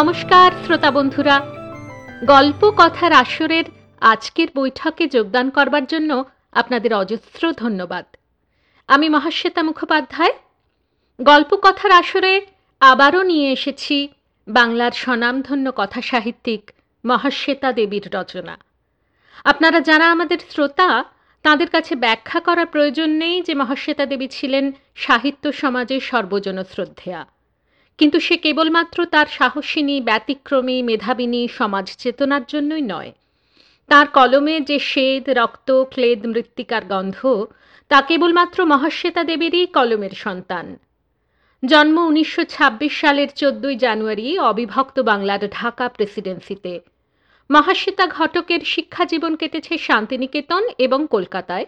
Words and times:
নমস্কার, 0.00 0.52
শ্রোতা 0.64 0.90
বন্ধুরা। 0.90 1.40
গল্প 2.24 2.72
কথার 2.76 3.12
আসরের 3.12 3.64
আজকের 4.00 4.48
বৈঠকে 4.56 5.06
যোগদান 5.06 5.50
করবার 5.50 5.86
জন্য 5.86 6.24
আপনাদের 6.52 6.94
অজস্র 6.94 7.52
ধন্যবাদ। 7.52 8.06
আমি 8.88 9.08
মহাশ্বেতা 9.08 9.62
মুখোপাধ্যায়। 9.62 10.32
গল্প 11.22 11.56
কথার 11.62 11.92
আসরে 11.92 12.46
আবারও 12.80 13.22
নিয়ে 13.22 13.52
এসেছি 13.52 14.08
বাংলার 14.48 14.92
স্বনামধন্য 14.92 15.72
কথা 15.76 16.00
সাহিত্যিক 16.00 16.70
মহাশ্বেতা 17.04 17.72
দেবীর 17.72 18.08
রচনা। 18.14 18.58
আপনারা 19.44 19.80
যারা 19.80 20.12
আমাদের 20.12 20.38
শ্রোতা, 20.50 21.04
তাদের 21.42 21.70
কাছে 21.70 21.94
ব্যাখ্যা 21.94 22.40
করার 22.40 22.66
প্রয়োজন 22.66 23.10
নেই 23.10 23.42
যে 23.42 23.54
মহাশ্বেতা 23.54 24.06
দেবী 24.06 24.28
ছিলেন 24.28 24.72
সাহিত্য 24.94 25.52
সমাজের 25.52 26.00
সর্বজন 26.00 26.64
শ্রদ্ধেয়া। 26.64 27.39
কিন্তু 28.00 28.20
সে 28.20 28.36
কেবলমাত্র 28.36 29.06
তার 29.06 29.26
সাহসিনী, 29.26 30.00
ব্যতিক্রমী, 30.00 30.82
মেধাবিনী 30.82 31.48
সমাজ 31.48 31.96
চেতনার 31.96 32.44
জন্যই 32.48 32.82
নয়। 32.82 33.12
তার 33.88 34.06
কলমে 34.06 34.60
যে 34.60 34.78
শ্বেদ 34.78 35.30
রক্ত, 35.30 35.84
ক্লেদ, 35.90 36.26
মৃত্তিকার 36.26 36.84
গন্ধ, 36.84 37.46
তা 37.88 38.02
কেবলমাত্র 38.02 38.64
মহাশ্বেতা 38.64 39.24
দেবীরই 39.24 39.66
কলমের 39.66 40.10
সন্তান। 40.10 40.78
জন্ম 41.66 41.98
উনিশশো 41.98 42.44
ছাব্বিশ 42.44 43.00
সালের 43.00 43.28
চোদ্দই 43.36 43.76
জানুয়ারি, 43.76 44.38
অবিভক্ত 44.38 45.00
বাংলার 45.00 45.48
ঢাকা 45.50 45.88
প্রেসিডেন্সিতে। 45.88 46.80
মহাশ্বেতা 47.50 48.06
ঘটকের 48.06 48.60
শিক্ষা 48.60 49.04
জীবন 49.04 49.36
কেটেছে 49.36 49.78
শান্তিনিকেতন 49.78 50.62
এবং 50.78 51.06
কলকাতায়। 51.10 51.66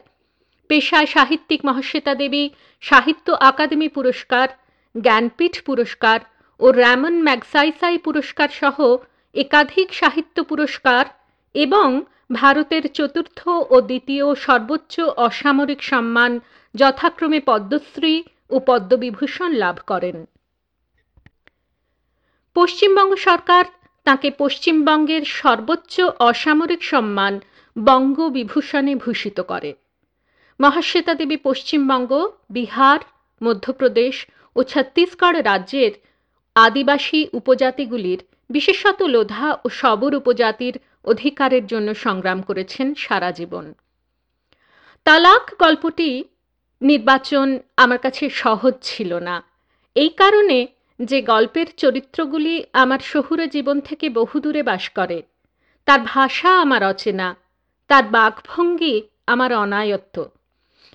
পেশায় 0.68 1.06
সাহিত্যিক 1.06 1.60
মহাশ্বেতা 1.64 2.14
দেবী, 2.14 2.50
সাহিত্য 2.80 3.32
আকাদেমি 3.32 3.88
পুরস্কার 3.88 4.48
জ্ঞানপীঠ 4.94 5.54
পুরস্কার 5.64 6.20
ও 6.60 6.66
র্যামন 6.70 7.14
ম্যাগসাইসাই 7.22 7.98
পুরস্কার 7.98 8.48
সহ 8.48 8.76
একাধিক 9.34 9.88
সাহিত্য 9.94 10.36
পুরস্কার 10.44 11.04
এবং 11.54 11.88
ভারতের 12.32 12.84
চতুর্থ 12.92 13.48
ও 13.70 13.80
দ্বিতীয় 13.80 14.34
সর্বোচ্চ 14.34 15.00
অসামরিক 15.00 15.82
সম্মান 15.82 16.32
যথাক্রমে 16.74 17.40
পদ্মশ্রী 17.40 18.22
ও 18.50 18.56
পদ্মবিভূষণ 18.60 19.50
লাভ 19.52 19.76
করেন। 19.86 20.26
পশ্চিমবঙ্গ 22.56 23.12
সরকার 23.16 23.64
তাকে 24.06 24.28
পশ্চিমবঙ্গের 24.38 25.24
সর্বোচ্চ 25.24 26.00
অসামরিক 26.20 26.82
সম্মান 26.82 27.40
বঙ্গবিভূষণে 27.76 28.94
ভূষিত 28.94 29.40
করে। 29.40 29.74
মহাশ্বেতা 30.60 31.14
দেবী 31.14 31.36
পশ্চিমবঙ্গ, 31.36 32.12
বিহার, 32.50 33.00
মধ্যপ্রদেশ 33.40 34.26
ও 34.56 34.62
ছত্তিশগড় 34.62 35.42
রাজ্যের 35.42 35.92
আদিবাসী 36.56 37.26
উপজাতিগুলির, 37.32 38.20
বিশেষত 38.50 39.02
লোধা 39.02 39.56
ও 39.64 39.68
সবর 39.68 40.14
উপজাতির 40.14 40.78
অধিকারের 41.04 41.66
জন্য 41.66 41.94
সংগ্রাম 41.94 42.42
করেছেন 42.42 42.94
সারা 42.94 43.32
জীবন। 43.32 43.74
তালাক 45.04 45.44
গল্পটি 45.58 46.24
নির্বাচন 46.82 47.58
আমার 47.76 47.98
কাছে 47.98 48.30
সহজ 48.30 48.74
ছিল 48.82 49.14
না। 49.14 49.42
এই 49.94 50.08
কারণে 50.08 50.66
যে 51.00 51.22
গল্পের 51.22 51.66
চরিত্রগুলি 51.76 52.64
আমার 52.72 52.98
শহুরে 52.98 53.46
জীবন 53.46 53.80
থেকে 53.80 54.08
বহুদূরে 54.08 54.62
বাস 54.62 54.88
করে, 54.88 55.22
তার 55.84 56.00
ভাষা 56.04 56.60
আমার 56.60 56.84
অচেনা, 56.84 57.36
তার 57.88 58.04
বাকভঙ্গি 58.04 59.02
আমার 59.26 59.54
অনায়ত্ত। 59.54 60.24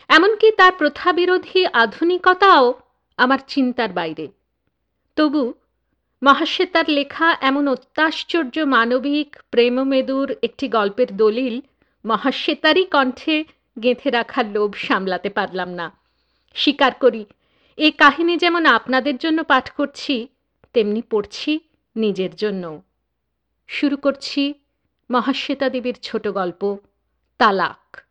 এমনকি 0.10 0.52
তার 0.52 0.72
প্রথাবিরোধী 0.72 1.66
আধুনিকতাও 1.74 2.74
আমার 3.18 3.40
চিন্তার 3.48 3.90
বাইরে। 3.90 4.28
তবু 5.16 5.54
মহাশ্বেতার 6.24 6.90
লেখা 6.90 7.38
এমন 7.42 7.68
অত্যাশ্চর্য 7.68 8.60
মানবিক, 8.60 9.36
প্রেমমেদুর 9.52 10.36
একটি 10.44 10.68
গল্পের 10.68 11.18
দলিল 11.18 11.62
মহাশ্বেতারই 12.06 12.86
কণ্ঠে 12.86 13.46
গেঁথে 13.84 14.10
রাখার 14.10 14.46
লোভ 14.46 14.76
সামলাতে 14.76 15.30
পারলাম 15.30 15.70
না। 15.70 15.92
স্বীকার 16.54 16.94
করি, 16.94 17.26
এ 17.78 17.92
কাহিনী 17.98 18.38
যেমন 18.38 18.66
আপনাদের 18.66 19.18
জন্য 19.18 19.44
পাঠ 19.44 19.70
করছি, 19.70 20.28
তেমনি 20.74 21.02
পড়ছি 21.02 21.60
নিজের 21.96 22.36
জন্য 22.36 22.82
শুরু 23.68 23.98
করছি 23.98 24.54
মহাশ্বেতা 25.12 25.70
দেবীর 25.70 25.96
ছোট 26.02 26.28
গল্প, 26.28 26.78
তালাক। 27.38 28.07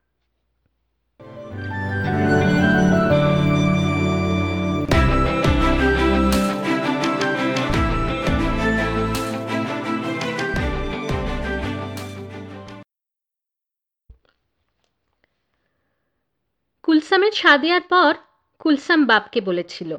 কুলসামের 16.96 17.32
সাদিয়ার 17.32 17.80
পর 17.80 18.14
কুলসাম 18.58 19.04
বাপকে 19.04 19.40
বলেছিল, 19.40 19.96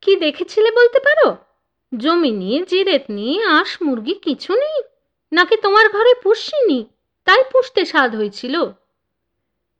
কি 0.00 0.16
দেখেছিলে 0.16 0.70
বলতে 0.70 1.00
পারো? 1.00 1.36
জমি 1.96 2.30
জমিনি 2.30 2.64
জিরেতনি 2.68 3.42
আঁশ, 3.42 3.82
মুরগি 3.82 4.14
কিছু 4.14 4.54
নেই। 4.54 4.82
নাকি 5.32 5.56
তোমার 5.56 5.88
ঘরে 5.88 6.14
পুষিনি 6.22 6.84
তাই 7.24 7.44
পুষতে 7.52 7.84
স্বাদ 7.84 8.16
হয়েছিল। 8.16 8.64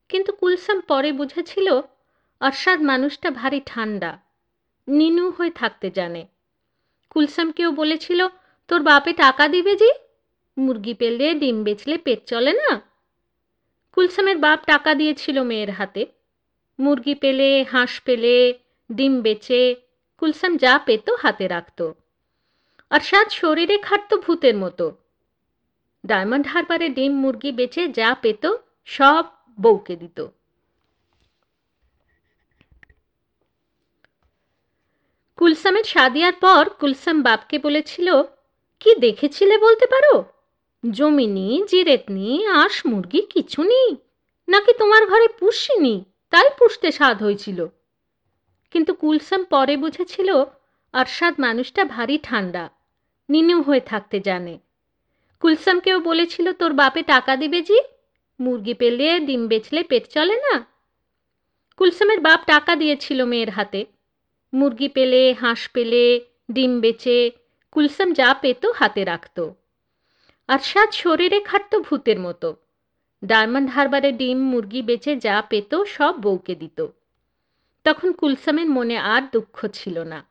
কিন্তু 0.09 0.33
কুলসাম 0.33 0.81
পরে 0.81 1.13
বুঝেছিল 1.13 1.81
অর্ষাদ 2.41 2.81
মানুষটা 2.81 3.31
ভারী 3.31 3.61
ঠান্ডা, 3.67 4.19
নিনু 4.89 5.31
হয়ে 5.31 5.51
থাকতে 5.51 5.91
জানে। 5.91 6.27
কুলসামকেও 7.11 7.71
বলেছিল, 7.71 8.29
তোর 8.69 8.83
বাপে 8.83 9.13
টাকা 9.13 9.49
দিবে 9.49 9.77
যে? 9.77 9.95
মুরগি 10.59 10.95
পেলে, 10.95 11.35
ডিম 11.35 11.65
বেচলে 11.65 11.99
পেট 11.99 12.27
চলে 12.27 12.53
না? 12.53 12.81
কুলসামের 13.93 14.39
বাপ 14.39 14.61
টাকা 14.67 14.95
দিয়েছিল 14.95 15.43
মেয়ের 15.43 15.71
হাতে। 15.71 16.07
মুরগি 16.79 17.15
পেলে, 17.15 17.65
হাঁস 17.73 18.01
পেলে, 18.01 18.59
ডিম 18.93 19.21
বেচে, 19.21 19.77
কুলসাম 20.19 20.57
যা 20.57 20.79
পেত 20.79 21.11
হাতে 21.11 21.49
রাখত। 21.49 21.93
আর 22.91 23.01
সাত 23.01 23.31
শরীরে 23.31 23.79
খাটত 23.79 24.15
ভূতের 24.15 24.57
মতো। 24.57 24.97
ডায়মন্ড 26.07 26.47
হারবারে 26.47 26.89
ডিম, 26.89 27.13
মুরগি 27.13 27.53
বেচে 27.53 27.89
যা 27.89 28.15
পেত 28.15 28.45
সব 28.85 29.25
বউকে 29.61 29.97
দিত। 29.97 30.27
কুলসামের 35.37 35.85
সাদিয়ার 35.85 36.33
পর 36.33 36.69
কুলসাম 36.69 37.23
বাপকে 37.23 37.59
বলেছিল, 37.59 38.23
কি 38.81 38.95
দেখেছিলে 38.95 39.59
বলতে 39.59 39.87
পারো? 39.87 40.25
জমিনি 40.91 41.63
জিরেতনি 41.69 42.47
আঁশ 42.47 42.87
মুরগি 42.87 43.21
কিছু 43.21 43.63
নেই, 43.63 43.97
নাকি 44.49 44.73
তোমার 44.79 45.07
ঘরে 45.07 45.29
পুষিনি 45.29 46.05
তাই 46.35 46.51
পুষতে 46.59 46.93
স্বাদ 46.93 47.23
হয়েছিল। 47.23 47.67
কিন্তু 48.71 48.95
কুলসাম 48.95 49.45
পরে 49.45 49.77
বুঝেছিল, 49.77 50.45
আরশাদ 50.93 51.35
মানুষটা 51.39 51.85
ভারী 51.85 52.19
ঠান্ডা, 52.23 52.71
নিনু 53.29 53.63
হয়ে 53.63 53.81
থাকতে 53.81 54.21
জানে। 54.21 54.59
কুলসামকেও 55.41 56.01
বলেছিল, 56.01 56.53
তোর 56.53 56.73
বাপে 56.73 57.03
টাকা 57.03 57.37
দিবে 57.37 57.63
জি? 57.63 57.79
মুরগি 58.41 58.75
পেলে, 58.75 59.21
ডিম 59.21 59.49
বেচলে 59.49 59.83
পেট 59.83 60.07
চলে 60.07 60.37
না? 60.37 60.67
কুলসামের 61.77 62.21
বাপ 62.21 62.41
টাকা 62.47 62.77
দিয়েছিল 62.77 63.25
মেয়ের 63.25 63.51
হাতে। 63.51 63.87
মুরগি 64.55 64.89
পেলে, 64.89 65.35
হাঁস 65.35 65.69
পেলে, 65.69 66.25
ডিম 66.51 66.81
বেচে, 66.81 67.31
কুলসাম 67.73 68.13
যা 68.13 68.35
পেত 68.35 68.67
হাতে 68.67 69.05
রাখত। 69.05 69.51
আর 70.49 70.59
সাত 70.59 70.93
শরীরে 70.93 71.41
খাটত 71.41 71.77
ভূতের 71.77 72.21
মতো। 72.21 72.57
ডায়মন্ড 73.25 73.71
হারবারে 73.71 74.13
ডিম, 74.13 74.39
মুরগি 74.51 74.83
বেচে 74.83 75.17
যা 75.17 75.43
পেত, 75.51 75.83
সব 75.83 76.15
বউকে 76.21 76.55
দিত। 76.55 76.87
তখন 77.85 78.13
কুলসামের 78.13 78.67
মনে 78.67 78.97
আর 78.99 79.23
দুঃখ 79.33 79.67
ছিল 79.73 79.99
না। 79.99 80.25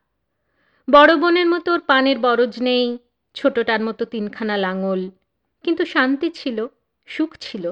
বড় 0.90 1.16
বোনের 1.16 1.48
মতো 1.48 1.74
ওর 1.74 1.80
পানের 1.80 2.20
বরজ 2.20 2.62
নেই, 2.62 2.98
ছোটটার 3.34 3.82
মতো 3.84 4.06
তিনখানা 4.06 4.58
লাঙল, 4.58 5.10
কিন্তু 5.64 5.86
শান্তি 5.86 6.30
ছিল, 6.30 6.68
সুখ 7.06 7.38
ছিল। 7.40 7.72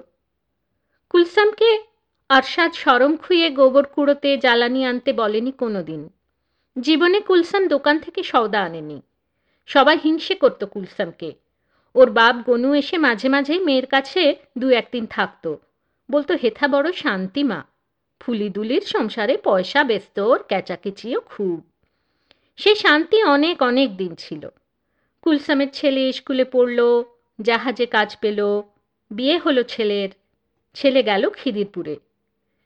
কুলসামকে 1.09 1.83
আরশাদ 2.29 2.71
সরম 2.73 3.17
খুইয়ে 3.17 3.49
গোবর 3.49 3.85
কুড়োতে 3.85 4.37
জ্বালানি 4.37 4.85
আনতে 4.85 5.13
বলেনি 5.13 5.51
কোনো 5.51 5.83
দিন 5.83 6.09
জীবনে 6.79 7.19
কুলসাম 7.19 7.67
দোকান 7.67 7.99
থেকে 7.99 8.23
সওদা 8.23 8.61
আনেনি। 8.63 9.01
সবাই 9.65 9.97
হিংসে 10.03 10.35
করত 10.35 10.63
কুলসামকে। 10.63 11.35
ওর 11.95 12.11
বাপ 12.11 12.35
গনু 12.49 12.73
এসে 12.73 12.97
মাঝে 12.97 13.29
মাঝেই 13.29 13.59
মেয়ের 13.59 13.85
কাছে 13.85 14.35
দু 14.57 14.69
একদিন 14.69 15.05
থাকত। 15.05 15.55
বলতো, 16.11 16.33
হেথা 16.33 16.67
বড় 16.67 16.91
শান্তি 16.91 17.43
মা। 17.43 17.63
ফুলিদুলির 18.19 18.81
সংসারে 18.81 19.37
পয়সা 19.37 19.83
ব্যস্ত, 19.83 20.19
ওর 20.19 20.43
ক্যাচাকেচিও 20.43 21.19
খুব। 21.19 21.71
সে 22.57 22.75
শান্তি 22.75 23.23
অনেক 23.23 23.61
অনেক 23.61 23.97
দিন 23.97 24.15
ছিল। 24.15 24.49
কুলসামের 25.21 25.67
ছেলে 25.73 26.11
স্কুলে 26.11 26.43
পড়ল, 26.43 27.03
জাহাজে 27.41 27.85
কাজ 27.85 28.17
পেল, 28.21 28.61
বিয়ে 29.11 29.37
হলো 29.37 29.63
ছেলের, 29.63 30.09
ছেলে 30.73 31.03
গেল 31.03 31.29
খিদিরপুরে। 31.29 31.95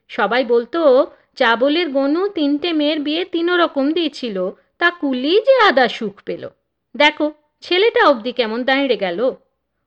সবাই 0.08 0.44
বলতো, 0.44 1.06
চাবলের 1.36 1.88
গনু 1.88 2.28
তিনটে 2.28 2.72
মেয়ের 2.72 3.00
বিয়ে 3.00 3.24
তিন 3.24 3.50
রকম 3.50 3.92
দিয়েছিল, 3.92 4.50
তা 4.78 4.90
কুলি 4.90 5.40
যে 5.40 5.58
আদা 5.58 5.88
সুখ 5.88 6.22
পেল। 6.22 6.48
দেখো 6.96 7.32
ছেলেটা 7.60 8.08
অবধি 8.08 8.32
কেমন 8.32 8.64
দাঁড়িয়ে 8.64 8.96
গেল? 8.96 9.34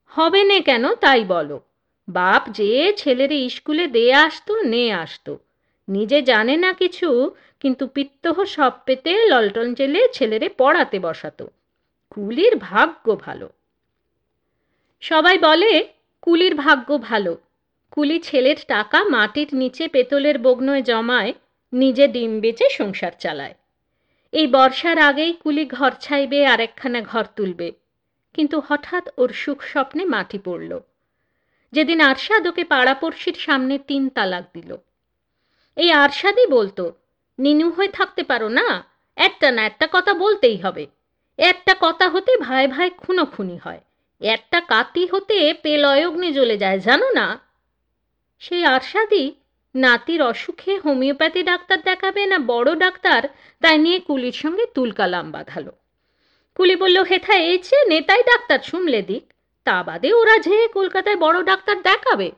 হবে 0.05 0.43
নে 0.43 0.59
কেন 0.59 0.93
তাই 0.95 1.23
বলো। 1.23 1.59
বাপ 2.09 2.49
যে 2.49 2.93
ছেলেরে 2.97 3.49
স্কুলে 3.49 3.87
দিয়ে 3.87 4.13
আসতো, 4.13 4.61
নে 4.61 4.93
আসতো। 4.93 5.37
নিজে 5.87 6.21
জানে 6.21 6.57
না 6.57 6.73
কিছু, 6.73 7.35
কিন্তু 7.59 7.87
পিত্তহ 7.87 8.43
সব 8.43 8.71
পেতে 8.85 9.25
ললটন 9.25 9.73
জেলে 9.73 10.07
ছেলেরে 10.13 10.49
পড়াতে 10.49 10.99
বসাতো। 10.99 11.49
কুলির 12.09 12.55
ভাগ্য 12.55 13.15
ভালো। 13.15 13.49
সবাই 15.01 15.37
বলে, 15.37 15.87
কুলির 16.21 16.55
ভাগ্য 16.55 16.97
ভালো। 16.97 17.37
কুলি 17.91 18.19
ছেলের 18.19 18.55
টাকা 18.67 19.03
মাটির 19.03 19.47
নিচে 19.53 19.87
পেতলের 19.87 20.39
বগ্নয় 20.39 20.81
জমায়, 20.81 21.33
নিজে 21.73 22.07
ডিম 22.07 22.39
বেচে 22.39 22.69
সংসার 22.69 23.11
চালায়। 23.19 23.53
এই 24.33 24.47
বর্ষার 24.47 24.97
আগেই 24.99 25.33
কুলি 25.33 25.65
ঘর 25.65 25.91
ছাইবে, 25.91 26.45
আর 26.45 26.59
একখানা 26.59 27.01
ঘর 27.01 27.25
তুলবে। 27.35 27.71
কিন্তু 28.33 28.61
হঠাৎ 28.67 29.09
ওর 29.17 29.29
সুখ 29.29 29.63
স্বপ্নে 29.63 30.05
মাটি 30.05 30.39
পড়ল। 30.39 30.79
যেদিন 31.71 32.01
আরশাদ 32.01 32.47
ওকে 32.47 32.63
পাড়াপড়শির 32.63 33.33
সামনে 33.33 33.79
তিন 33.79 34.09
তালাক 34.09 34.43
দিল। 34.53 34.77
এই 35.75 35.91
আরশাদই 35.91 36.47
বলতো, 36.47 36.93
নিনু 37.39 37.69
হয়ে 37.69 37.87
থাকতে 37.87 38.23
পারো 38.23 38.49
না, 38.49 38.83
একটা 39.15 39.51
না 39.51 39.65
একটা 39.65 39.87
কথা 39.91 40.13
বলতেই 40.13 40.57
হবে। 40.57 40.87
একটা 41.37 41.75
কথা 41.79 42.09
হতে 42.09 42.37
ভাই 42.37 42.67
ভাই 42.67 42.89
খুনো 42.89 43.25
খুনি 43.25 43.57
হয়, 43.57 43.81
একটা 44.21 44.61
কাতি 44.61 45.05
হতে 45.05 45.53
পেল 45.63 45.85
অগ্নি 46.07 46.31
জ্বলে 46.33 46.57
যায়, 46.57 46.79
জানো 46.79 47.09
না? 47.11 47.39
সেই 48.39 48.65
আরশাদি 48.65 49.35
নাতির 49.75 50.21
অসুখে 50.21 50.77
হোমিওপ্যাথি 50.77 51.43
ডাক্তার 51.43 51.81
দেখাবে 51.81 52.25
না 52.25 52.39
বড় 52.39 52.75
ডাক্তার? 52.75 53.23
তাই 53.61 53.77
নিয়ে 53.77 53.99
কুলির 53.99 54.31
সঙ্গে 54.31 54.65
তুলকালাম 54.65 55.31
বাঁধালো। 55.31 55.71
কুলি 56.55 56.75
বলল 56.75 57.03
হেথা 57.03 57.33
এই 57.33 57.45
এইছে 57.45 57.75
নেতাই 57.87 58.23
ডাক্তার 58.23 58.59
শুনলে 58.59 59.01
দিক। 59.01 59.33
তা 59.63 59.83
বাদে 59.83 60.13
ওরা 60.13 60.37
যে 60.37 60.67
কলকাতায় 60.67 61.15
বড় 61.15 61.43
ডাক্তার 61.43 61.81
দেখাবে? 61.81 62.31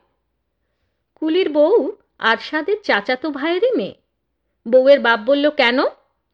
কুলির 1.14 1.48
বউ, 1.48 1.92
আরশাদের 2.18 2.76
চাচাতো 2.82 3.30
ভাইয়েরই 3.30 3.70
মেয়ে। 3.70 3.94
বউয়ের 4.68 5.00
বাপ 5.00 5.20
বলল, 5.20 5.50
কেন? 5.50 5.78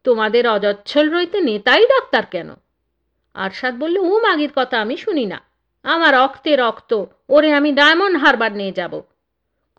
তোমাদের 0.03 0.47
অজচ্ছল 0.47 1.09
রইতে 1.09 1.41
নেতাই 1.41 1.87
ডাক্তার 1.87 2.25
কেন? 2.25 2.55
আরশাদ 3.33 3.79
বলল, 3.79 3.97
ও 3.97 4.19
মাগির 4.19 4.49
কথা 4.55 4.81
আমি 4.81 4.97
শুনি 4.97 5.25
না। 5.25 5.41
আমার 5.83 6.13
রক্তে 6.13 6.55
রক্ত, 6.55 7.05
ওরে 7.29 7.53
আমি 7.53 7.71
ডায়মন্ড 7.71 8.17
হারবার 8.17 8.51
নিয়ে 8.53 8.71
যাব। 8.71 9.01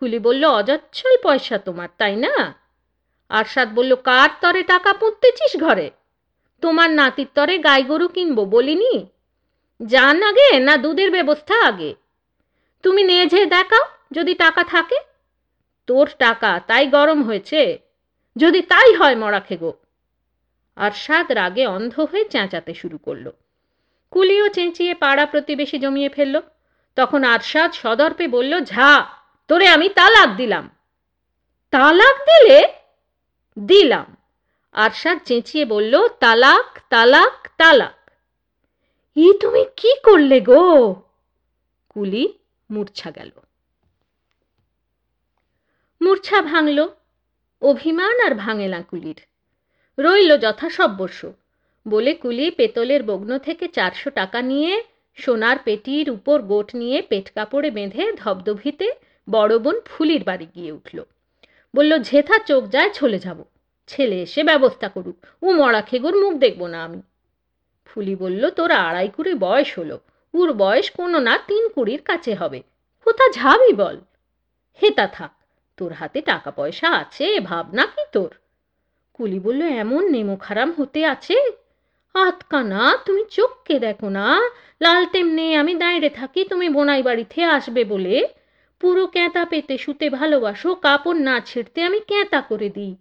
কুলি 0.00 0.18
বলল, 0.18 0.44
অজচ্ছল 0.44 1.16
পয়সা 1.22 1.58
তোমার, 1.58 1.88
তাই 1.98 2.16
না? 2.16 2.54
আরশাদ 3.28 3.74
বলল, 3.74 3.94
কার 3.94 4.30
তরে 4.40 4.62
টাকা 4.62 4.92
পুঁততেছিস 4.92 5.62
ঘরে? 5.62 5.90
তোমার 6.60 6.90
নাতির 6.90 7.26
তরে 7.34 7.58
গাই 7.58 7.82
গরু 7.82 8.08
কিনবো 8.08 8.44
বলিনি? 8.44 9.06
যান 9.82 10.22
আগে 10.22 10.58
না 10.58 10.76
দুধের 10.76 11.10
ব্যবস্থা 11.10 11.68
আগে? 11.68 11.94
তুমি 12.82 13.02
নিয়ে 13.02 13.26
যেয়ে 13.26 13.46
দেখাও 13.46 13.84
যদি 14.12 14.34
টাকা 14.34 14.64
থাকে? 14.64 14.96
তোর 15.86 16.10
টাকা, 16.18 16.60
তাই 16.66 16.86
গরম 16.86 17.22
হয়েছে। 17.22 17.78
যদি 18.36 18.62
তাই 18.62 18.94
হয় 18.94 19.16
মরা 19.16 19.40
খেগো। 19.40 19.72
আরশাদ 20.76 21.32
রাগে 21.32 21.66
অন্ধ 21.66 22.00
হয়ে 22.00 22.24
চেঁচাতে 22.24 22.74
শুরু 22.74 22.98
করল। 22.98 23.30
কুলিও 24.10 24.48
চেঁচিয়ে 24.48 24.94
পাড়া 24.94 25.26
প্রতিবেশী 25.26 25.78
জমিয়ে 25.78 26.08
ফেলল। 26.08 26.40
তখন 26.96 27.24
আরশাদ 27.24 27.72
সদর্পে 27.72 28.28
বলল 28.28 28.60
ঝা 28.60 29.19
তোরে 29.50 29.68
আমি 29.68 29.88
তালাক 29.88 30.36
দিলাম। 30.36 30.70
তালাক 31.70 32.16
দিলে? 32.18 32.72
দিলাম। 33.58 34.16
আরশাদ 34.72 35.18
চেঁচিয়ে 35.24 35.64
বলল, 35.64 36.08
তালাক 36.08 36.80
তালাক 36.90 37.48
তালাক। 37.56 38.10
ই 39.16 39.32
তুমি 39.40 39.64
কি 39.76 39.94
করলে 40.02 40.40
গো? 40.40 40.94
কুলি 41.88 42.32
মূর্ছা 42.70 43.10
গেল। 43.10 43.30
মূর্ছা 46.02 46.42
ভাঙল। 46.42 46.88
অভিমান 47.62 48.26
আর 48.26 48.34
ভাঙে 48.34 48.68
না 48.68 48.82
কুলির। 48.82 49.20
রইল 49.98 50.38
যথাসব্যস্য। 50.38 51.32
বলে 51.88 52.14
কুলি 52.14 52.50
পেতলের 52.50 53.02
বগ্ন 53.02 53.38
থেকে 53.38 53.68
চারশো 53.68 54.10
টাকা 54.10 54.42
নিয়ে 54.42 54.84
সোনার 55.14 55.56
পেটির 55.64 56.10
উপর 56.10 56.42
গোট 56.42 56.74
নিয়ে 56.74 57.02
পেট 57.02 57.32
কাপড়ে 57.32 57.70
বেঁধে 57.70 58.12
ধবধবিতে 58.12 59.09
বড় 59.30 59.58
বোন 59.58 59.80
ফুলির 59.84 60.24
বাড়ি 60.24 60.46
গিয়ে 60.54 60.72
উঠল। 60.72 61.02
বলল, 61.76 61.98
ঝেথা, 61.98 62.38
চোখ 62.38 62.66
যায়, 62.66 62.90
চলে 62.90 63.18
যাব। 63.18 63.44
ছেলে 63.86 64.22
এসে 64.22 64.44
ব্যবস্থা 64.44 64.88
করুক। 64.88 65.26
ও 65.42 65.50
মরা 65.50 65.82
খেগুর, 65.82 66.16
মুখ 66.16 66.34
দেখব 66.34 66.66
না 66.66 66.84
আমি। 66.84 67.02
ফুলি 67.84 68.16
বলল, 68.16 68.50
তোর 68.50 68.70
আড়াই 68.72 69.08
কুড়ি 69.08 69.34
বয়স 69.34 69.78
হলো। 69.78 70.00
উর 70.34 70.52
বয়স 70.52 70.90
কোনো 70.90 71.18
না, 71.18 71.38
তিন 71.38 71.68
কুড়ির 71.68 72.02
কাছে 72.02 72.34
হবে। 72.34 72.62
কোথা 73.04 73.28
যাবি 73.32 73.72
বল? 73.72 74.00
হেতা 74.82 75.06
থাক। 75.06 75.30
তোর 75.76 75.92
হাতে 75.92 76.20
টাকা 76.20 76.50
পয়সা 76.50 76.90
আছে, 76.90 77.40
ভাবনা 77.40 77.86
কি 77.86 78.04
তোর? 78.12 78.30
কুলি 79.12 79.40
বলল, 79.40 79.62
এমন 79.62 80.10
নেমো 80.10 80.36
খারাম 80.36 80.72
হতে 80.72 81.06
আছে? 81.06 81.52
আতকা 82.14 82.62
না 82.62 82.96
তুমি 82.96 83.24
চোখকে 83.30 83.78
দেখো 83.78 84.08
না। 84.08 84.50
লাল 84.80 85.06
তেমনে 85.06 85.56
আমি 85.56 85.74
দাঁড়িয়ে 85.74 86.10
থাকি, 86.10 86.44
তুমি 86.44 86.68
বোনাই 86.68 87.02
বাড়িতে 87.02 87.44
আসবে 87.44 87.84
বলে। 87.84 88.28
পুরো 88.80 89.06
ক্যাঁতা 89.06 89.44
পেতে 89.44 89.78
শুতে 89.78 90.10
ভালোবাসো, 90.10 90.74
কাপড় 90.74 91.18
না 91.18 91.40
ছিঁড়তে 91.40 91.82
আমি 91.82 92.00
ক্যাঁতা 92.00 92.40
করে 92.40 92.68
দিই। 92.68 92.96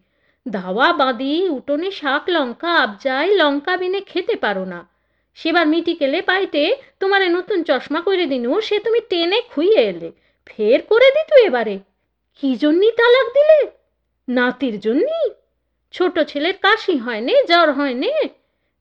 দাওয়া 0.48 0.94
বাঁধি 0.94 1.50
উঠোনে 1.50 1.92
শাক, 1.92 2.24
লঙ্কা, 2.30 2.74
আবজাই, 2.76 3.36
লঙ্কা 3.36 3.78
বিনে 3.78 4.02
খেতে 4.02 4.36
পারো 4.36 4.66
না। 4.66 4.88
সেবার 5.36 5.68
মিটি 5.68 5.94
কেলে 5.96 6.22
পাইতে 6.22 6.76
তোমারে 7.00 7.30
নতুন 7.30 7.64
চশমা 7.64 8.02
করে 8.02 8.26
দিনু, 8.26 8.62
সে 8.62 8.80
তুমি 8.80 9.00
টেনে 9.10 9.42
খুইয়ে 9.42 9.80
এলে। 9.80 10.12
ফের 10.46 10.82
করে 10.82 11.12
দিত 11.12 11.46
এবারে। 11.46 11.80
কি 12.36 12.56
জন্যই 12.56 12.92
তালাক 12.92 13.34
দিলে? 13.34 13.72
নাতির 14.30 14.80
জন্যই? 14.80 15.30
ছোট 15.92 16.20
ছেলের 16.20 16.54
কাশি 16.62 16.98
হয় 16.98 17.22
নে, 17.22 17.44
জ্বর 17.48 17.72
হয় 17.72 17.94
নে। 17.94 18.14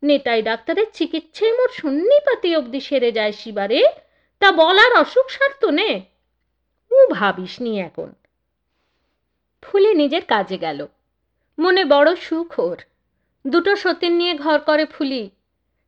নেটাই 0.03 0.43
ডাক্তারের 0.43 0.87
চিকিৎসায় 0.93 1.53
মোর 1.53 1.69
সন্নিপাতি 1.69 2.57
অবধি 2.57 2.81
সেরে 2.81 3.13
যায় 3.13 3.33
শিবারে। 3.33 3.83
তা 4.41 4.53
বলার 4.53 4.93
অসুখ 4.93 5.31
সারত 5.31 5.65
নে। 5.65 6.18
ভাবিস 7.07 7.61
নি 7.61 7.81
এখন। 7.81 8.13
ফুলে 9.63 9.95
নিজের 9.95 10.25
কাজে 10.25 10.59
গেল। 10.59 10.87
মনে 11.59 11.85
বড় 11.85 12.17
সুখ 12.17 12.59
ওর। 12.59 12.77
দুটো 13.47 13.77
সতীন 13.77 14.13
নিয়ে 14.13 14.35
ঘর 14.35 14.59
করে 14.59 14.87
ফুলি। 14.87 15.31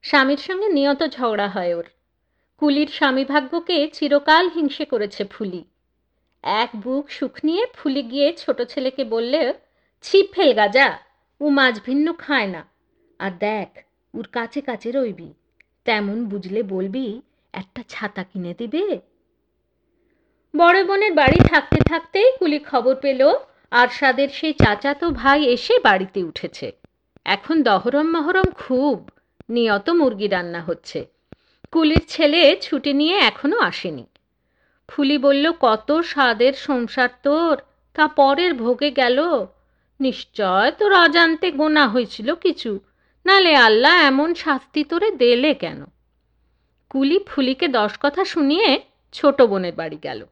স্বামীর 0.02 0.36
সঙ্গে 0.36 0.68
নিয়ত 0.68 1.02
ঝগড়া 1.02 1.48
হয় 1.48 1.74
ওর। 1.74 1.84
কুলির 2.58 2.86
স্বামী 2.86 3.24
ভাগ্যকে 3.24 3.90
চিরকাল 3.92 4.48
হিংসে 4.48 4.84
করেছে 4.84 5.24
ফুলি। 5.24 5.64
এক 6.42 6.70
বুক 6.76 7.10
সুখ 7.10 7.38
নিয়ে 7.44 7.66
ফুলি 7.74 8.02
গিয়ে 8.02 8.36
ছোট 8.36 8.62
ছেলেকে 8.62 9.04
বললে 9.04 9.54
ছিপ 10.02 10.26
ফেল 10.32 10.52
গাজা 10.52 10.98
ও 11.40 11.48
মাছ 11.48 11.80
ভিন্ন 11.84 12.12
খায় 12.12 12.46
না। 12.46 12.66
আর 13.18 13.30
দেখ, 13.30 13.84
ওর 14.14 14.28
কাছে 14.32 14.60
কাছে 14.60 14.92
রইবি। 14.92 15.34
তেমন 15.84 16.28
বুঝলে 16.28 16.62
বলবি, 16.62 17.22
একটা 17.52 17.82
ছাতা 17.88 18.22
কিনে 18.22 18.54
দিবে 18.58 19.00
বড় 20.56 20.84
বোনের 20.84 21.14
বাড়ি 21.14 21.38
থাকতে 21.38 21.78
থাকতেই 21.80 22.32
কুলি 22.38 22.58
খবর 22.58 22.94
পেল, 22.94 23.32
আরশাদের 23.70 24.28
সেই 24.28 24.52
চাচাতো 24.52 25.10
ভাই 25.10 25.44
এসে 25.44 25.78
বাড়িতে 25.78 26.22
উঠেছে। 26.22 26.72
এখন 27.24 27.62
দহরম 27.62 28.10
মহরম 28.10 28.50
খুব, 28.54 29.10
নিয়ত 29.48 29.90
মুরগি 29.90 30.28
রান্না 30.28 30.60
হচ্ছে। 30.60 31.06
কুলির 31.72 32.04
ছেলে 32.08 32.56
ছুটি 32.60 32.92
নিয়ে 32.92 33.16
এখনও 33.16 33.58
আসেনি। 33.58 34.06
ফুলি 34.88 35.18
বলল, 35.18 35.52
কত 35.60 36.00
স্বাদের 36.00 36.52
সংসার 36.52 37.08
তোর, 37.22 37.58
তা 37.94 38.08
পরের 38.08 38.54
ভোগে 38.54 38.90
গেল। 38.90 39.46
নিশ্চয় 40.00 40.70
তোর 40.70 40.92
অজান্তে 40.92 41.50
গোনা 41.50 41.88
হয়েছিল 41.88 42.34
কিছু, 42.34 42.80
নালে 43.26 43.54
আল্লাহ 43.54 44.02
এমন 44.02 44.34
শাস্তি 44.34 44.84
তোরে 44.84 45.10
দেলে 45.10 45.54
কেন? 45.54 45.84
কুলি 46.90 47.18
ফুলিকে 47.26 47.68
দশ 47.68 47.92
কথা 48.00 48.24
শুনিয়ে 48.24 48.80
ছোট 49.12 49.42
বোনের 49.42 49.72
বাড়ি 49.74 49.98
গেল। 50.02 50.26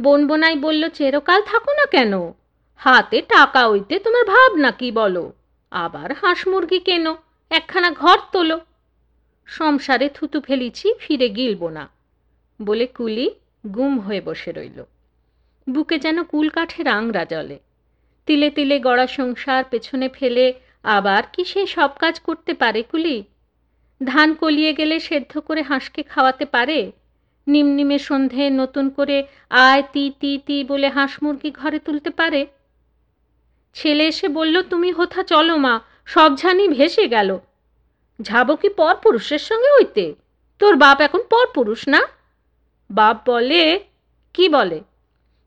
বোন 0.00 0.26
বোনাই 0.26 0.56
বলল, 0.56 0.88
চেরকাল 0.88 1.42
থাকো 1.42 1.72
না 1.72 1.86
কেন? 1.86 2.32
হাতে 2.76 3.22
টাকা 3.22 3.66
ওইতে 3.66 3.98
তোমার 3.98 4.24
ভাবনা 4.24 4.70
কি 4.70 4.92
বলো? 4.92 5.32
আবার 5.70 6.12
হাঁস 6.12 6.48
মুরগি 6.48 6.78
কেন? 6.78 7.14
একখানা 7.50 7.90
ঘর 7.90 8.18
তোলো। 8.32 8.60
সংসারে 9.46 10.08
থুতু 10.08 10.40
ফেলিছি, 10.40 10.94
ফিরে 10.98 11.28
গিলব 11.28 11.68
না 11.68 11.88
বলে 12.62 12.86
কুলি 12.86 13.30
গুম 13.74 13.98
হয়ে 13.98 14.20
বসে 14.20 14.52
রইল। 14.52 14.84
বুকে 15.70 15.98
যেন 15.98 16.22
কুলকাঠের 16.22 16.88
আংরা 16.88 17.24
জলে। 17.24 17.58
তিলে 18.26 18.50
তিলে 18.50 18.80
গড়া 18.80 19.06
সংসার 19.06 19.64
পেছনে 19.70 20.08
ফেলে 20.08 20.54
আবার 20.82 21.22
কি 21.32 21.44
সে 21.44 21.66
সব 21.66 21.90
কাজ 21.98 22.20
করতে 22.20 22.54
পারে 22.54 22.82
কুলি? 22.82 23.24
ধান 24.04 24.34
কলিয়ে 24.34 24.72
গেলে 24.72 25.00
সেদ্ধ 25.00 25.38
করে 25.38 25.62
হাঁসকে 25.62 26.02
খাওয়াতে 26.02 26.44
পারে? 26.44 26.92
নিমনিমে 27.46 27.98
সন্ধে 27.98 28.50
নতুন 28.50 28.90
করে 28.90 29.26
আয় 29.50 29.82
তি 29.92 30.12
তি 30.20 30.40
তি 30.46 30.64
বলে 30.64 30.88
হাঁস 30.88 31.22
মুরগি 31.22 31.50
ঘরে 31.50 31.78
তুলতে 31.78 32.10
পারে। 32.10 32.46
ছেলে 33.74 34.06
এসে 34.06 34.28
বলল, 34.28 34.62
তুমি 34.62 34.92
হোথা 34.92 35.22
চলো 35.22 35.56
মা, 35.56 35.80
সব 36.06 36.36
ঝানি 36.36 36.68
ভেসে 36.68 37.08
গেল। 37.08 37.38
যাব 38.20 38.54
কি 38.54 38.68
পর 38.68 38.94
পুরুষের 38.94 39.38
সঙ্গে 39.38 39.68
হইতে? 39.68 40.14
তোর 40.58 40.76
বাপ 40.76 41.00
এখন 41.00 41.22
পর 41.30 41.46
পুরুষ 41.54 41.88
না? 41.88 42.00
বাপ 42.90 43.30
বলে, 43.30 43.80
কি 44.34 44.48
বলে? 44.48 44.80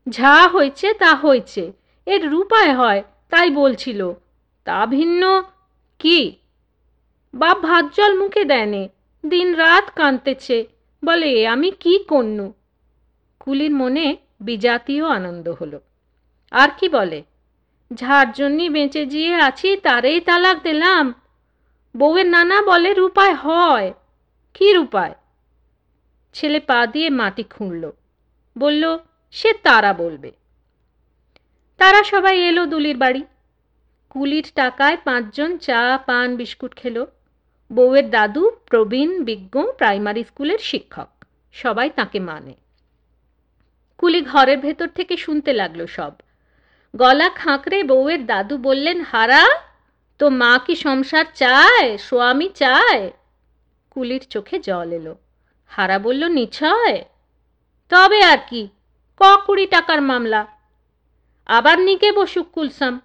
যা 0.08 0.48
হয়েছে 0.48 0.94
তা 0.94 1.14
হয়েছে 1.14 1.72
এর 2.06 2.30
রূপায় 2.30 2.74
হয়, 2.74 3.02
তাই 3.30 3.50
বলছিল। 3.50 4.12
তা 4.64 4.86
ভিন্ন, 4.86 5.42
কি? 5.98 6.36
বাপ 7.34 7.58
ভাত 7.58 7.84
জল 7.96 8.18
মুখে 8.18 8.44
দেয়নে 8.44 8.88
দিন 9.26 9.54
রাত 9.54 9.90
কাঁদতেছে। 9.96 10.66
বলে, 11.04 11.48
আমি 11.48 11.70
কি 11.70 12.04
কন্যু? 12.04 12.52
কুলির 13.38 13.70
মনে 13.70 14.16
বিজাতীয় 14.40 15.08
আনন্দ 15.08 15.48
হলো। 15.48 15.80
আর 16.50 16.68
কি 16.78 16.88
বলে 16.88 17.22
যার 17.92 18.32
জন্যই 18.32 18.68
বেঁচে 18.68 19.06
জিয়ে 19.06 19.34
আছি, 19.34 19.76
তারেই 19.76 20.20
তালাক 20.20 20.62
দিলাম। 20.62 21.14
বউয়ের 21.96 22.26
নানা 22.26 22.62
বলে 22.62 22.94
রূপায় 22.94 23.34
হয়। 23.34 23.94
কি 24.54 24.72
রূপায়? 24.72 25.14
ছেলে 26.32 26.60
পা 26.60 26.86
দিয়ে 26.86 27.10
মাটি 27.10 27.42
খুঁড়ল। 27.42 27.90
বলল, 28.58 28.98
সে 29.30 29.52
তারা 29.52 29.92
বলবে। 29.92 30.32
তারা 31.78 32.04
সবাই 32.04 32.38
এলো 32.38 32.66
দুলির 32.66 32.96
বাড়ি। 32.96 33.24
কুলির 34.10 34.52
টাকায় 34.54 34.96
পাঁচজন 35.04 35.58
চা, 35.58 35.98
পান, 36.06 36.36
বিস্কুট 36.36 36.74
খেলো। 36.74 37.06
বউয়ের 37.72 38.10
দাদু, 38.10 38.50
প্রবীণ, 38.66 39.24
বিজ্ঞ, 39.24 39.72
প্রাইমারি 39.72 40.24
স্কুলের 40.24 40.58
শিক্ষক। 40.58 41.24
সবাই 41.52 41.90
তাকে 41.90 42.20
মানে। 42.20 42.54
কুলি 43.98 44.22
ঘরের 44.22 44.58
ভেতর 44.58 44.88
থেকে 44.88 45.16
শুনতে 45.16 45.52
লাগল 45.52 45.86
সব। 45.86 46.12
গলা 46.96 47.28
খাঁকড়ে 47.28 47.84
বউয়ের 47.84 48.26
দাদু 48.26 48.58
বললেন, 48.58 49.00
হারা 49.00 49.46
তো 50.18 50.28
মা 50.28 50.60
কি 50.66 50.76
সংসার 50.76 51.24
চায়? 51.34 51.98
স্বামী 51.98 52.48
চায়? 52.48 53.12
কুলির 53.90 54.26
চোখে 54.30 54.58
জল 54.58 54.92
এলো। 54.92 55.16
হারা 55.68 55.98
বলল, 55.98 56.28
নিছয়। 56.28 57.04
তবে 57.88 58.22
আর 58.22 58.38
কি, 58.48 58.68
ক 59.16 59.36
কুড়ি 59.46 59.66
টাকার 59.66 60.02
মামলা? 60.02 60.46
আবার 61.46 61.78
নিকে 61.78 62.12
বসুক 62.12 62.46
কুলসাম। 62.52 63.00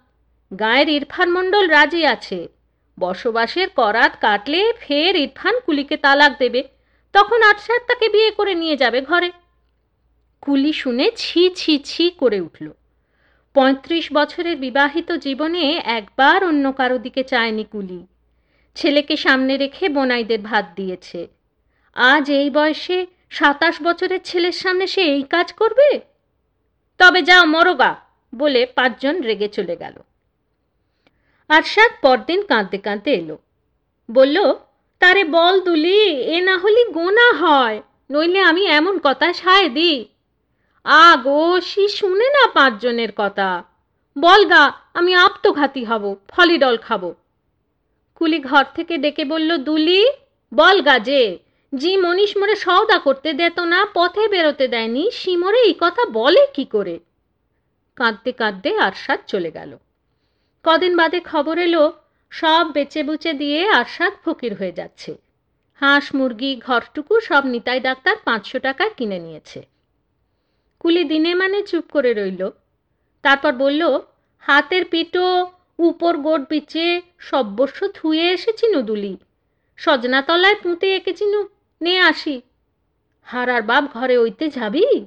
গায়ের 0.58 0.88
ইরফান 0.88 1.30
মণ্ডল 1.30 1.68
রাজি 1.68 2.06
আছে। 2.06 2.53
বসবাসের 3.00 3.68
করাত 3.68 4.12
কাটলে 4.20 4.72
ফের 4.78 5.16
ইরফান 5.16 5.60
কুলিকে 5.66 5.96
তালাক 5.96 6.38
দেবে। 6.38 6.64
তখন 7.12 7.42
আটসার 7.42 7.78
তাকে 7.88 8.08
বিয়ে 8.08 8.30
করে 8.30 8.54
নিয়ে 8.54 8.76
যাবে 8.76 9.00
ঘরে। 9.00 9.32
কুলি 10.42 10.72
শুনে 10.72 11.10
ছি 11.16 11.50
ছি 11.54 11.78
ছি 11.78 12.10
করে 12.10 12.40
উঠল। 12.40 12.70
পঁয়ত্রিশ 13.54 14.12
বছরের 14.12 14.56
বিবাহিত 14.56 15.12
জীবনে 15.12 15.82
একবার 15.84 16.44
অন্য 16.44 16.72
কারও 16.72 16.98
দিকে 16.98 17.24
চায়নি 17.24 17.64
কুলি। 17.64 18.06
ছেলেকে 18.74 19.16
সামনে 19.16 19.56
রেখে 19.56 19.88
বোনাইদের 19.88 20.40
ভাত 20.40 20.66
দিয়েছে। 20.76 21.28
আজ 21.94 22.30
এই 22.30 22.50
বয়সে 22.50 23.06
সাতাশ 23.30 23.82
বছরের 23.82 24.20
ছেলের 24.24 24.52
সামনে 24.52 24.86
সে 24.86 25.02
এই 25.02 25.22
কাজ 25.22 25.52
করবে? 25.52 26.00
তবে 26.98 27.22
যাও 27.22 27.44
মরগা 27.46 27.96
বলে 28.34 28.66
পাঁচজন 28.66 29.20
রেগে 29.20 29.48
চলে 29.48 29.76
গেল। 29.76 30.02
আরশাদ 31.48 31.92
পরদিন 32.02 32.42
কাঁদতে 32.42 32.78
কাঁদতে 32.78 33.10
এলো। 33.10 33.38
বলল, 34.10 34.54
তারে 34.98 35.24
বল 35.24 35.60
দুলি, 35.60 36.06
এ 36.08 36.40
না 36.40 36.58
হলে 36.58 36.84
গোনা 36.84 37.32
হয়, 37.32 37.82
নইলে 38.10 38.40
আমি 38.40 38.66
এমন 38.66 38.98
কথা 38.98 39.32
সায় 39.32 39.68
দিই। 39.68 40.08
আ 40.84 41.16
গো 41.16 41.60
সি 41.60 41.88
শুনে 41.88 42.24
না 42.24 42.48
পাঁচজনের 42.48 43.08
কথা। 43.16 43.64
বল 44.18 44.44
গা, 44.44 44.72
আমি 44.94 45.14
আপ্তঘাতী 45.14 45.84
হব, 45.84 46.16
ফলিডল 46.28 46.76
খাব। 46.76 47.14
কুলি 48.14 48.38
ঘর 48.38 48.64
থেকে 48.74 48.98
ডেকে 48.98 49.24
বলল, 49.24 49.56
দুলি, 49.56 50.06
বল 50.54 50.80
গা 50.80 50.98
যে, 50.98 51.38
জি 51.74 51.96
মনীষ 51.96 52.36
মোরে 52.36 52.54
সওদা 52.54 52.98
করতে 52.98 53.32
দেত 53.32 53.60
না, 53.60 53.86
পথে 53.94 54.28
বেরোতে 54.28 54.68
দেয়নি 54.68 55.10
সিমরে 55.10 55.58
এই 55.58 55.74
কথা 55.80 56.04
বলে 56.04 56.46
কি 56.54 56.64
করে? 56.64 56.98
কাঁদতে 57.96 58.32
কাঁদতে 58.32 58.78
আরশাদ 58.78 59.18
চলে 59.26 59.50
গেল। 59.50 59.78
কদিন 60.64 60.96
বাদে 60.96 61.20
খবর 61.20 61.58
এলো, 61.58 61.92
সব 62.30 62.66
বেচে 62.72 63.02
বুচে 63.02 63.32
দিয়ে 63.32 63.68
আরশাদ 63.68 64.12
ফকির 64.24 64.54
হয়ে 64.54 64.72
যাচ্ছে। 64.72 65.18
হাঁস, 65.74 66.14
মুরগি, 66.14 66.60
ঘরটুকু 66.66 67.20
সব 67.20 67.46
নিতাই 67.46 67.80
ডাক্তার 67.80 68.16
পাঁচশো 68.24 68.58
টাকা 68.58 68.88
কিনে 68.88 69.18
নিয়েছে। 69.18 69.66
কুলি 70.80 71.04
দিনে 71.04 71.34
মানে 71.34 71.62
চুপ 71.62 71.84
করে 71.90 72.14
রইল। 72.14 72.50
তারপর 73.22 73.52
বলল, 73.52 73.98
হাতের 74.38 74.84
পিটো 74.84 75.50
উপর 75.78 76.16
গোট 76.16 76.50
বিচে 76.50 77.02
সব্যস্য 77.18 77.88
থুয়ে 77.88 78.30
এসেছি 78.30 78.68
নুদুলি 78.68 79.16
সজনাতলায় 79.76 80.54
পুঁতে 80.62 80.96
এঁকেছিনু 80.96 81.48
নে 81.82 81.98
আসি। 81.98 82.40
হারার 83.22 83.62
বাপ 83.62 83.84
ঘরে 83.94 84.18
ওইতে 84.18 84.48
যাবি? 84.48 85.06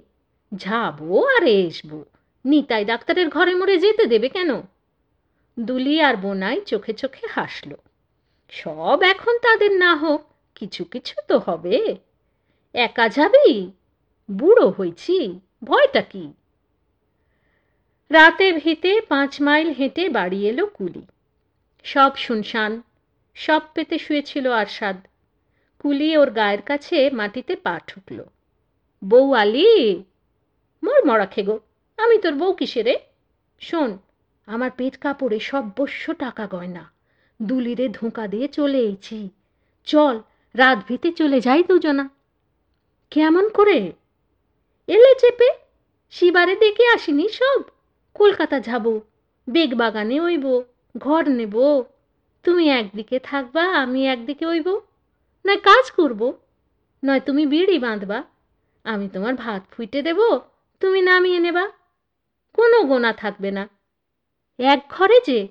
যাব 0.56 1.26
আর 1.26 1.44
এসবো। 1.44 2.06
নিতাই 2.46 2.86
ডাক্তারের 2.86 3.30
ঘরে 3.30 3.56
মরে 3.56 3.78
যেতে 3.78 4.06
দেবে 4.06 4.30
কেন? 4.30 4.62
দুলি 5.60 6.02
আর 6.02 6.16
বোনাই 6.16 6.62
চোখে 6.62 6.94
চোখে 6.94 7.28
হাসল। 7.28 7.72
সব 8.50 9.04
এখন 9.04 9.38
তাদের 9.38 9.72
না 9.72 9.96
হোক, 9.96 10.22
কিছু 10.56 10.84
কিছু 10.84 11.16
তো 11.28 11.40
হবে। 11.40 11.96
একা 12.74 13.10
যাবি? 13.10 13.72
বুড়ো 14.32 14.70
হয়েছি, 14.70 15.40
ভয়টা 15.64 16.02
কি? 16.02 16.34
রাতে 18.12 18.52
ভিতে 18.52 19.02
পাঁচ 19.02 19.42
মাইল 19.42 19.72
হেঁটে 19.72 20.10
বাড়ি 20.10 20.48
এলো 20.48 20.66
কুলি। 20.66 21.02
সব 21.84 22.12
শুনশান, 22.16 22.82
সব 23.36 23.62
পেতে 23.74 23.98
শুয়েছিল 23.98 24.52
আরশাদ। 24.52 24.98
কুলি 25.80 26.18
ওর 26.18 26.32
গায়ের 26.32 26.62
কাছে 26.62 27.10
মাটিতে 27.10 27.56
পা 27.56 27.80
ঠুকল। 27.88 28.24
বউ 29.04 29.34
আলি, 29.34 30.04
মোর 30.84 31.06
মরা 31.06 31.26
খেগো, 31.26 31.60
আমি 31.98 32.18
তোর 32.18 32.34
বউ 32.34 32.54
কিসেরে 32.54 33.00
শোন 33.60 33.98
আমার 34.48 34.72
পেট 34.78 34.98
কাপড়ে 34.98 35.40
সব 35.40 35.64
বস্য 35.78 36.14
টাকা 36.14 36.48
গয়না। 36.48 36.92
দুলিরে 37.42 37.90
ধোঁকা 37.90 38.28
দিয়ে 38.28 38.48
চলে 38.48 38.80
এছি 38.80 39.30
চল, 39.86 40.22
রাত 40.56 40.80
ভিতে 40.88 41.12
চলে 41.12 41.42
যাই 41.42 41.64
দুজনা। 41.64 42.10
কেমন 43.12 43.50
করে? 43.50 43.94
এলে 44.88 45.16
চেপে? 45.20 45.50
শিবারে 46.10 46.56
দেখে 46.56 46.88
আসিনি 46.88 47.30
সব। 47.30 47.62
কলকাতা 48.14 48.60
যাব, 48.60 49.00
বেগ 49.50 49.76
বাগানে 49.76 50.20
ওইব, 50.20 50.62
ঘর 50.98 51.30
নেব। 51.30 51.84
তুমি 52.44 52.70
একদিকে 52.70 53.20
থাকবা, 53.20 53.64
আমি 53.64 54.08
একদিকে 54.08 54.46
ওইব। 54.46 54.68
নয় 55.46 55.58
কাজ 55.58 55.92
করব, 55.92 56.34
নয় 57.06 57.20
তুমি 57.20 57.46
বিড়ি 57.46 57.80
বাঁধবা। 57.80 58.24
আমি 58.84 59.10
তোমার 59.14 59.36
ভাত 59.36 59.62
ফুইটে 59.72 60.02
দেব, 60.02 60.20
তুমি 60.80 61.02
নামিয়ে 61.02 61.40
নেবা। 61.40 61.72
কোনো 62.54 62.84
গোনা 62.84 63.14
থাকবে 63.14 63.52
না। 63.52 63.77
এক 64.60 64.86
ঘরে 64.90 65.22
যে? 65.26 65.48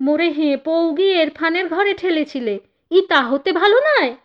মোরে 0.00 0.28
হেঁ 0.28 0.56
পৌগি 0.56 1.10
এরফানের 1.10 1.68
ঘরে 1.68 1.94
ঠেলেছিলে, 1.94 2.60
ই 2.90 3.06
তা 3.08 3.22
হতে 3.22 3.52
ভালো 3.52 3.78
নয়? 3.78 4.16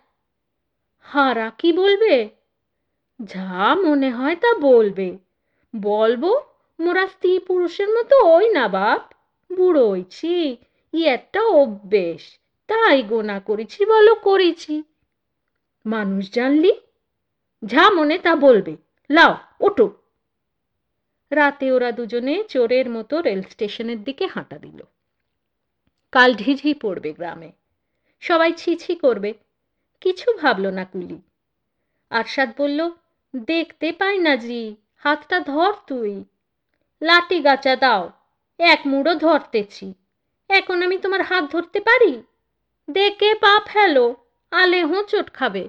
হারা 1.00 1.50
কি 1.58 1.72
বলবে? 1.72 2.28
যা 3.22 3.74
মনে 3.74 4.10
হয় 4.10 4.36
তা 4.36 4.58
বলবে। 4.58 5.18
বলব, 5.76 6.40
মোরা 6.80 7.06
স্ত্রী 7.06 7.38
পুরুষের 7.38 7.88
মতো 7.88 8.26
ওই 8.26 8.52
না 8.52 8.68
বাপ। 8.68 9.14
বুড়ো 9.56 10.02
ই 10.92 11.04
একটা 11.04 11.42
অভ্যেস। 11.42 12.38
তাই 12.66 13.02
গোনা 13.02 13.40
করেছি, 13.40 13.86
বলো 13.86 14.14
করেছি। 14.14 14.82
মানুষ 15.86 16.32
জানলি? 16.32 16.72
যা 17.64 17.90
মনে 17.90 18.18
তা 18.18 18.36
বলবে। 18.36 18.76
লাও 19.10 19.36
ওটো 19.60 19.92
রাতে 21.34 21.72
ওরা 21.72 21.92
দুজনে 21.92 22.44
চোরের 22.48 22.90
মতো 22.90 23.20
রেল 23.20 23.42
স্টেশনের 23.42 24.04
দিকে 24.04 24.26
হাঁটা 24.26 24.58
দিল। 24.58 24.82
কাল 26.12 26.34
ঢিঝি 26.34 26.74
পড়বে 26.74 27.12
গ্রামে। 27.12 27.52
সবাই 28.20 28.52
ছিছি 28.52 28.94
করবে। 28.94 29.34
কিছু 30.00 30.32
ভাবল 30.32 30.66
না 30.66 30.84
কুলি। 30.84 31.22
আরশাদ 32.10 32.50
বলল, 32.58 32.90
দেখতে 33.36 33.92
পাই 33.92 34.18
না 34.18 34.36
জি, 34.36 34.76
হাতটা 34.96 35.40
ধর 35.40 35.72
তুই। 35.86 36.24
লাঠি 37.02 37.40
গাছা 37.40 37.76
দাও, 37.76 38.12
এক 38.58 38.80
মুড়ো 38.86 39.14
ধরতেছি। 39.14 39.94
এখন 40.48 40.82
আমি 40.82 40.98
তোমার 40.98 41.22
হাত 41.22 41.44
ধরতে 41.44 41.80
পারি? 41.80 42.22
দেখে 42.90 43.34
পা 43.34 43.60
ফেলো 43.66 44.16
আলে 44.50 44.84
হো 44.84 44.94
হোঁচট 44.94 45.32
খাবে। 45.32 45.68